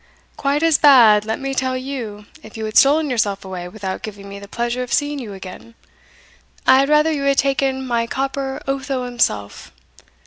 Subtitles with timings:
[0.35, 4.27] "Quite as bad, let me tell you, if you had stolen yourself away without giving
[4.27, 5.75] me the pleasure of seeing you again.
[6.65, 9.71] I had rather you had taken my copper Otho himself.